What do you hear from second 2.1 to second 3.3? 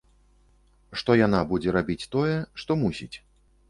тое, што мусіць.